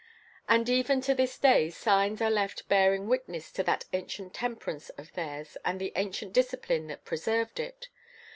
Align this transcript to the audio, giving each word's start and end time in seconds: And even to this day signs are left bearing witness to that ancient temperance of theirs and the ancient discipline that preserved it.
And 0.49 0.67
even 0.67 0.99
to 1.01 1.13
this 1.13 1.37
day 1.37 1.69
signs 1.69 2.23
are 2.23 2.31
left 2.31 2.67
bearing 2.67 3.07
witness 3.07 3.51
to 3.51 3.61
that 3.65 3.85
ancient 3.93 4.33
temperance 4.33 4.89
of 4.97 5.13
theirs 5.13 5.57
and 5.63 5.79
the 5.79 5.93
ancient 5.95 6.33
discipline 6.33 6.87
that 6.87 7.05
preserved 7.05 7.59
it. 7.59 7.87